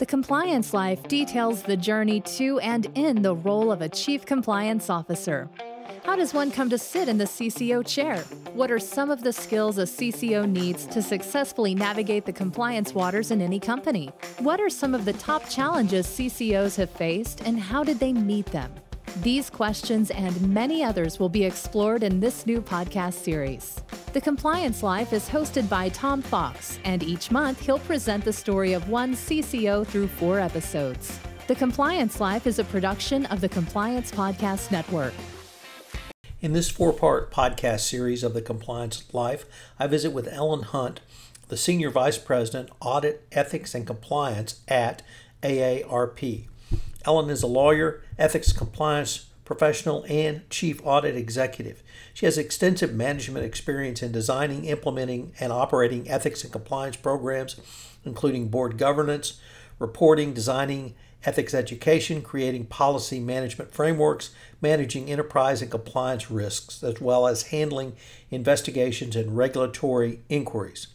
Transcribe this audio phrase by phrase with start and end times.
[0.00, 4.88] The Compliance Life details the journey to and in the role of a Chief Compliance
[4.88, 5.48] Officer.
[6.04, 8.18] How does one come to sit in the CCO chair?
[8.54, 13.30] What are some of the skills a CCO needs to successfully navigate the compliance waters
[13.30, 14.10] in any company?
[14.38, 18.46] What are some of the top challenges CCOs have faced and how did they meet
[18.46, 18.72] them?
[19.16, 23.82] These questions and many others will be explored in this new podcast series.
[24.12, 28.72] The Compliance Life is hosted by Tom Fox, and each month he'll present the story
[28.72, 31.18] of one CCO through four episodes.
[31.48, 35.12] The Compliance Life is a production of the Compliance Podcast Network.
[36.40, 39.44] In this four part podcast series of the Compliance Life,
[39.78, 41.00] I visit with Ellen Hunt,
[41.48, 45.02] the Senior Vice President, Audit, Ethics, and Compliance at
[45.42, 46.46] AARP.
[47.04, 51.82] Ellen is a lawyer, ethics compliance professional, and chief audit executive.
[52.14, 57.60] She has extensive management experience in designing, implementing, and operating ethics and compliance programs,
[58.04, 59.40] including board governance,
[59.80, 60.94] reporting, designing
[61.24, 67.96] ethics education, creating policy management frameworks, managing enterprise and compliance risks, as well as handling
[68.30, 70.86] investigations and regulatory inquiries.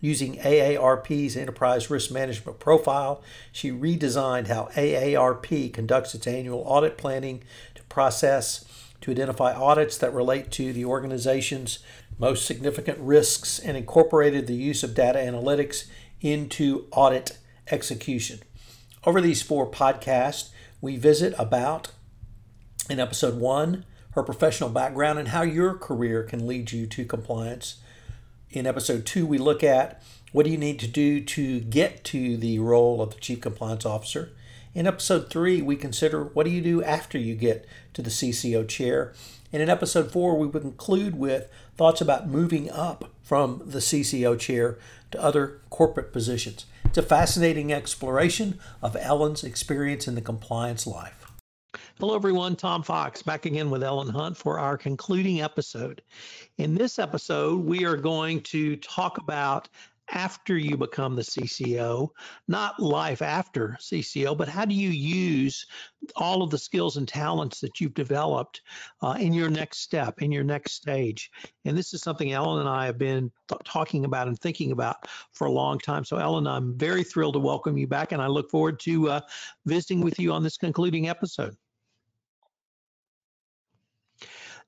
[0.00, 7.42] Using AARP's Enterprise Risk Management Profile, she redesigned how AARP conducts its annual audit planning
[7.74, 8.64] to process
[9.00, 11.80] to identify audits that relate to the organization's
[12.18, 15.86] most significant risks and incorporated the use of data analytics
[16.20, 17.38] into audit
[17.70, 18.40] execution.
[19.04, 21.92] Over these four podcasts, we visit about
[22.88, 27.76] in episode one, her professional background and how your career can lead you to compliance.
[28.50, 32.38] In episode two, we look at what do you need to do to get to
[32.38, 34.30] the role of the Chief Compliance Officer.
[34.74, 38.66] In episode three, we consider what do you do after you get to the CCO
[38.66, 39.12] chair.
[39.52, 44.38] And in episode four, we would conclude with thoughts about moving up from the CCO
[44.38, 44.78] chair
[45.10, 46.64] to other corporate positions.
[46.86, 51.17] It's a fascinating exploration of Ellen's experience in the compliance life.
[52.00, 52.54] Hello, everyone.
[52.54, 56.00] Tom Fox back again with Ellen Hunt for our concluding episode.
[56.58, 59.68] In this episode, we are going to talk about
[60.12, 62.10] after you become the CCO,
[62.46, 65.66] not life after CCO, but how do you use
[66.14, 68.62] all of the skills and talents that you've developed
[69.02, 71.32] uh, in your next step, in your next stage?
[71.64, 75.08] And this is something Ellen and I have been th- talking about and thinking about
[75.32, 76.04] for a long time.
[76.04, 79.20] So, Ellen, I'm very thrilled to welcome you back, and I look forward to uh,
[79.66, 81.56] visiting with you on this concluding episode.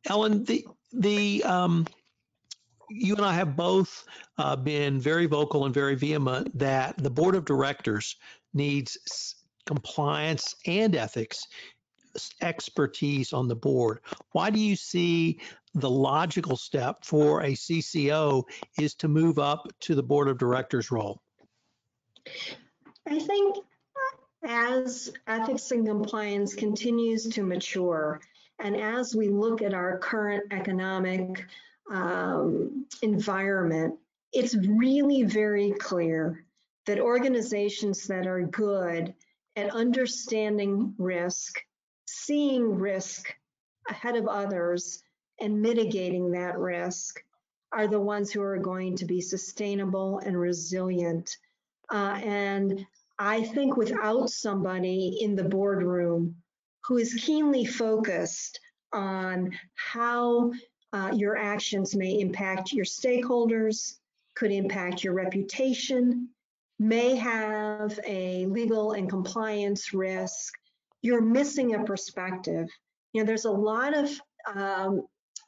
[0.07, 1.87] Ellen, the the um,
[2.89, 4.05] you and I have both
[4.39, 8.17] uh, been very vocal and very vehement that the board of directors
[8.53, 11.47] needs compliance and ethics
[12.41, 14.01] expertise on the board.
[14.33, 15.41] Why do you see
[15.75, 18.43] the logical step for a CCO
[18.79, 21.23] is to move up to the board of directors role?
[23.07, 23.57] I think
[24.45, 28.21] as ethics and compliance continues to mature,
[28.63, 31.47] and as we look at our current economic
[31.91, 33.95] um, environment,
[34.33, 36.45] it's really very clear
[36.87, 39.15] that organizations that are good
[39.57, 41.61] at understanding risk,
[42.07, 43.35] seeing risk
[43.89, 45.03] ahead of others,
[45.41, 47.23] and mitigating that risk
[47.73, 51.37] are the ones who are going to be sustainable and resilient.
[51.91, 52.87] Uh, and
[53.19, 56.37] I think without somebody in the boardroom
[56.85, 58.61] who is keenly focused
[58.93, 60.53] on how
[60.93, 63.97] uh, your actions may impact your stakeholders,
[64.35, 66.29] could impact your reputation,
[66.79, 70.55] may have a legal and compliance risk.
[71.03, 72.69] You're missing a perspective.
[73.13, 74.11] You know, there's a lot of
[74.55, 75.07] um,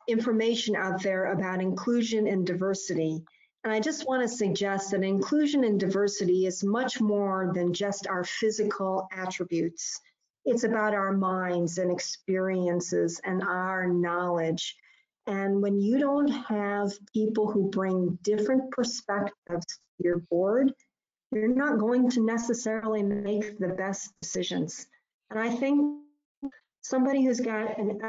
[0.08, 3.22] information out there about inclusion and diversity.
[3.64, 8.06] And I just want to suggest that inclusion and diversity is much more than just
[8.08, 10.00] our physical attributes.
[10.44, 14.76] It's about our minds and experiences and our knowledge.
[15.26, 20.72] And when you don't have people who bring different perspectives to your board,
[21.30, 24.86] you're not going to necessarily make the best decisions.
[25.30, 26.02] And I think
[26.82, 28.00] somebody who's got an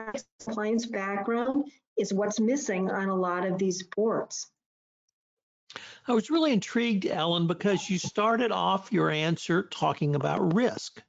[0.43, 1.65] compliance background
[1.97, 4.49] is what's missing on a lot of these boards.
[6.07, 11.01] I was really intrigued, Ellen, because you started off your answer talking about risk.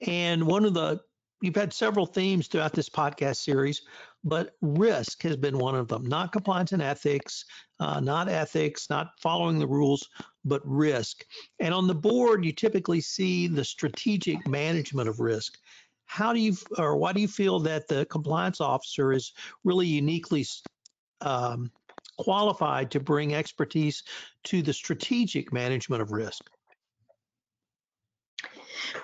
[0.00, 1.00] And one of the,
[1.40, 3.82] you've had several themes throughout this podcast series,
[4.24, 6.04] but risk has been one of them.
[6.06, 7.44] Not compliance and ethics,
[7.80, 10.08] uh, not ethics, not following the rules,
[10.44, 11.24] but risk.
[11.60, 15.58] And on the board, you typically see the strategic management of risk.
[16.06, 19.32] How do you, or why do you feel that the compliance officer is
[19.64, 20.46] really uniquely
[21.20, 21.70] um,
[22.18, 24.02] qualified to bring expertise
[24.44, 26.50] to the strategic management of risk?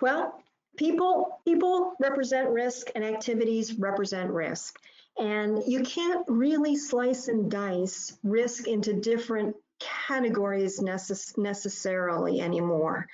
[0.01, 0.40] Well,
[0.81, 4.81] people people represent risk and activities represent risk.
[5.19, 13.07] And you can't really slice and dice risk into different categories necess- necessarily anymore.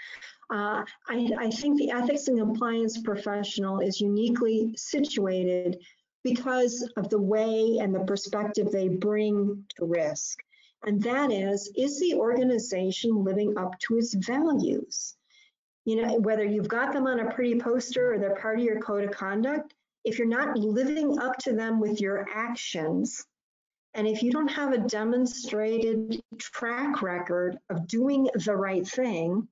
[0.49, 5.79] Uh, I, I, think the ethics and compliance professional is uniquely situated
[6.23, 10.39] because of the way and the perspective they bring to risk.
[10.85, 15.17] And that is, is the organization living up to its values?
[15.87, 18.81] You know, whether you've got them on a pretty poster or they're part of your
[18.81, 19.73] code of conduct,
[20.05, 23.25] if you're not living up to them with your actions,
[23.95, 29.49] and if you don't have a demonstrated track record of doing the right thing,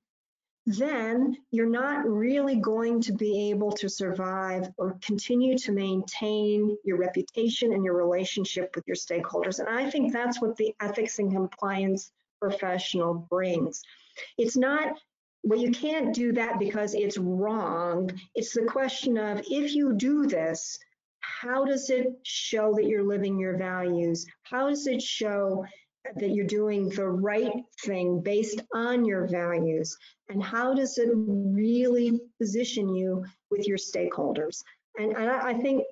[0.67, 6.97] then you're not really going to be able to survive or continue to maintain your
[6.97, 9.59] reputation and your relationship with your stakeholders.
[9.59, 12.11] And I think that's what the ethics and compliance
[12.41, 13.83] professional brings.
[14.37, 14.97] It's not
[15.45, 18.09] well, you can't do that because it's wrong.
[18.33, 20.79] It's the question of if you do this,
[21.19, 24.25] how does it show that you're living your values?
[24.41, 25.63] How does it show
[26.15, 27.53] that you're doing the right
[27.83, 29.95] thing based on your values?
[30.29, 34.63] And how does it really position you with your stakeholders?
[34.97, 35.83] And, I think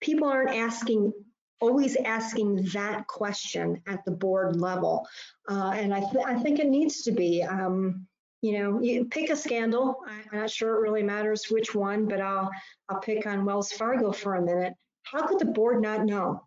[0.00, 1.12] people aren't asking
[1.60, 5.06] always asking that question at the board level.
[5.48, 7.42] Uh, and I, th- I think it needs to be.
[7.42, 8.06] Um,
[8.42, 9.96] you know, you pick a scandal.
[10.06, 12.50] I'm not sure it really matters which one, but I'll
[12.88, 14.74] I'll pick on Wells Fargo for a minute.
[15.02, 16.44] How could the board not know?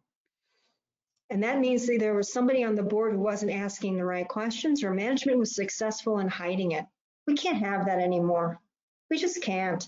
[1.30, 4.28] And that means that there was somebody on the board who wasn't asking the right
[4.28, 6.86] questions or management was successful in hiding it.
[7.28, 8.60] We can't have that anymore.
[9.10, 9.88] We just can't.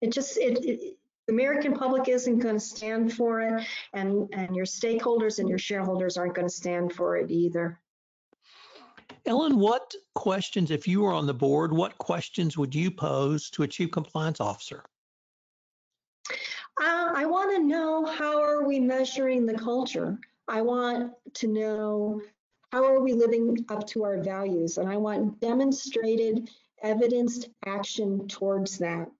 [0.00, 4.54] It just it, it the American public isn't going to stand for it and and
[4.54, 7.80] your stakeholders and your shareholders aren't going to stand for it either.
[9.26, 13.64] Ellen, what questions, if you were on the board, what questions would you pose to
[13.64, 14.84] a chief compliance officer?
[16.80, 20.18] Uh, I want to know how are we measuring the culture?
[20.46, 22.20] I want to know
[22.72, 24.78] how are we living up to our values?
[24.78, 26.50] And I want demonstrated,
[26.82, 29.10] evidenced action towards that.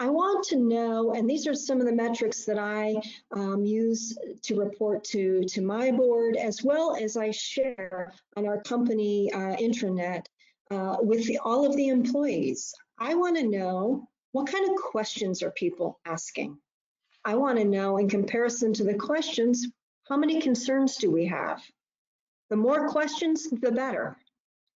[0.00, 2.94] I want to know, and these are some of the metrics that I
[3.32, 8.60] um, use to report to, to my board, as well as I share on our
[8.62, 10.26] company uh, intranet
[10.70, 12.72] uh, with the, all of the employees.
[12.96, 16.56] I want to know what kind of questions are people asking?
[17.24, 19.66] I want to know, in comparison to the questions,
[20.08, 21.60] how many concerns do we have?
[22.50, 24.16] The more questions, the better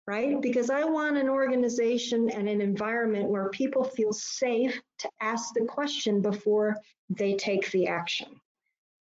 [0.07, 0.43] right?
[0.43, 5.65] Because I want an organization and an environment where people feel safe to ask the
[5.65, 6.77] question before
[7.09, 8.29] they take the action.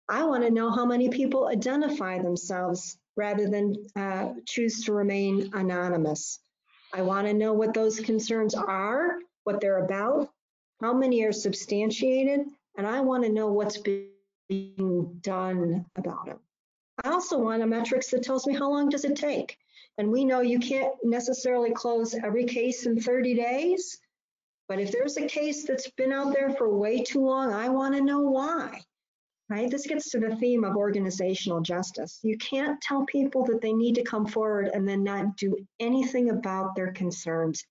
[0.10, 5.52] I want to know how many people identify themselves rather than uh, choose to remain
[5.54, 6.40] anonymous.
[6.94, 10.30] I want to know what those concerns are, what they're about,
[10.82, 12.42] how many are substantiated,
[12.78, 13.78] and I want to know what's
[14.50, 16.40] being done about them.
[17.04, 19.58] I also want a metrics that tells me how long does it take.
[19.98, 24.00] And we know you can't necessarily close every case in 30 days,
[24.74, 27.94] but if there's a case that's been out there for way too long, I want
[27.94, 28.82] to know why.
[29.48, 29.70] Right?
[29.70, 32.20] This gets to the theme of organizational justice.
[32.24, 36.32] You can't tell people that they need to come forward and then not do anything
[36.32, 37.64] about their concerns.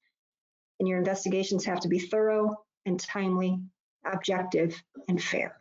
[0.78, 2.54] And your investigations have to be thorough
[2.86, 3.58] and timely,
[4.06, 5.56] objective, and fair.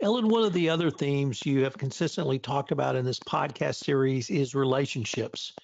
[0.00, 4.30] Ellen, one of the other themes you have consistently talked about in this podcast series
[4.30, 5.54] is relationships.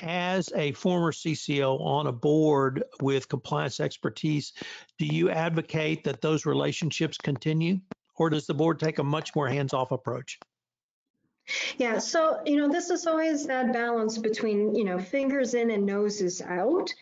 [0.00, 4.52] As a former CCO on a board with compliance expertise,
[4.98, 7.80] do you advocate that those relationships continue,
[8.16, 10.38] or does the board take a much more hands off approach?
[11.78, 15.86] Yeah, so you know, this is always that balance between you know fingers in and
[15.86, 16.92] noses out,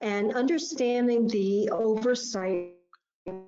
[0.00, 2.72] and understanding the oversight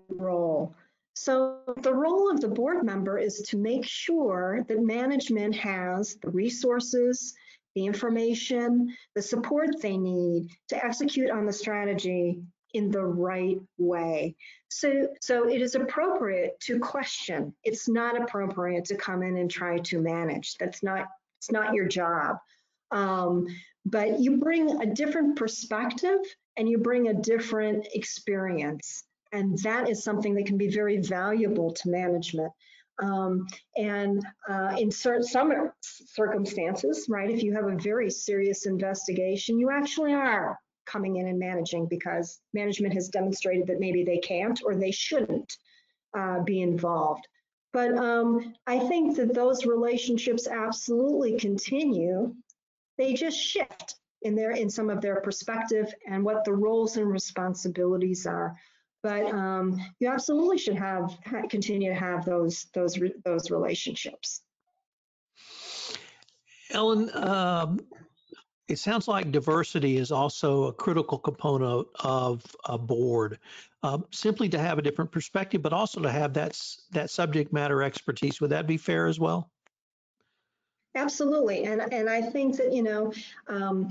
[0.09, 0.75] role.
[1.17, 6.31] So the role of the board member is to make sure that management has the
[6.31, 7.35] resources,
[7.75, 12.41] the information, the support they need to execute on the strategy
[12.73, 14.35] in the right way.
[14.69, 17.55] So, so it is appropriate to question.
[17.63, 20.57] It's not appropriate to come in and try to manage.
[20.59, 21.07] That's not,
[21.39, 22.37] it's not your job.
[22.91, 23.47] Um,
[23.87, 26.19] but you bring a different perspective
[26.57, 29.05] and you bring a different experience.
[29.33, 32.53] And that is something that can be very valuable to management.
[33.03, 33.47] Um,
[33.77, 39.71] and uh, in certain some circumstances, right, if you have a very serious investigation, you
[39.71, 44.75] actually are coming in and managing because management has demonstrated that maybe they can't or
[44.75, 45.57] they shouldn't
[46.17, 47.27] uh, be involved.
[47.73, 52.35] But um, I think that those relationships absolutely continue.
[52.99, 57.11] They just shift in their in some of their perspective and what the roles and
[57.11, 58.55] responsibilities are.
[59.05, 61.19] But um, you absolutely should have
[61.51, 64.41] continue to have those those those relationships.
[66.71, 67.81] Ellen, um,
[68.67, 73.39] it sounds like diversity is also a critical component of a board.
[73.83, 76.59] Um, simply to have a different perspective, but also to have that
[76.93, 78.41] that subject matter expertise.
[78.41, 79.51] Would that be fair as well?
[80.95, 83.13] Absolutely, and and I think that you know.
[83.49, 83.91] Um,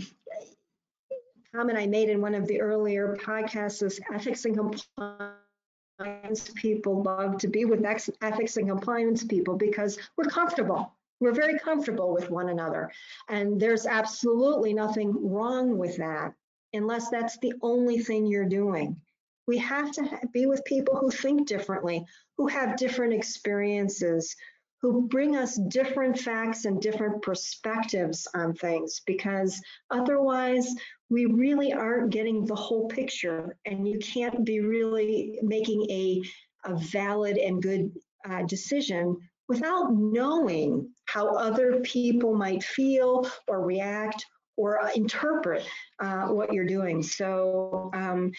[1.53, 7.37] comment I made in one of the earlier podcasts is ethics and compliance people love
[7.37, 7.85] to be with
[8.21, 10.93] ethics and compliance people because we're comfortable
[11.23, 12.91] we're very comfortable with one another.
[13.29, 16.33] And there's absolutely nothing wrong with that
[16.73, 18.99] unless that's the only thing you're doing.
[19.47, 22.05] We have to be with people who think differently,
[22.37, 24.35] who have different experiences,
[24.81, 30.75] who bring us different facts and different perspectives on things, because otherwise
[31.13, 36.21] we really aren't getting the whole picture and you can't be really making a,
[36.65, 37.91] a valid and good
[38.27, 39.15] uh, decision
[39.47, 44.25] without knowing how other people might feel or react
[44.57, 45.63] or interpret
[45.99, 47.03] uh, what you're doing.
[47.03, 48.31] So um,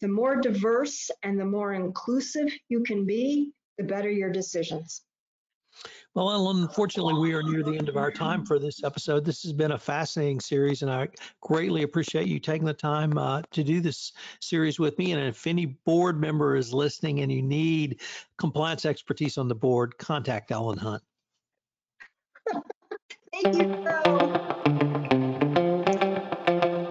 [0.00, 5.02] the more diverse and the more inclusive you can be, the better your decisions.
[6.14, 9.24] Well, unfortunately, we are near the end of our time for this episode.
[9.24, 11.08] This has been a fascinating series, and I
[11.40, 15.12] greatly appreciate you taking the time uh, to do this series with me.
[15.12, 18.02] And if any board member is listening and you need
[18.36, 21.02] compliance expertise on the board, contact Ellen Hunt.
[23.32, 23.68] Thank you,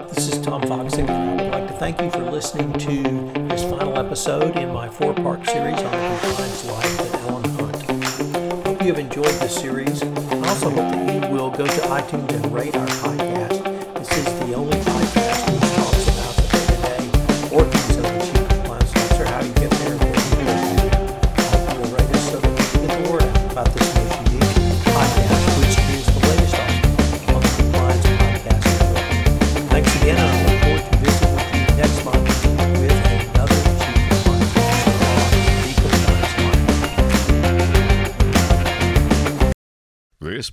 [0.08, 3.04] This is Tom Fox, and I would like to thank you for listening to
[3.50, 7.11] this final episode in my four part series on the compliance life
[8.92, 12.54] you have enjoyed this series, and also hope that you will go to iTunes and
[12.54, 13.31] rate our podcast.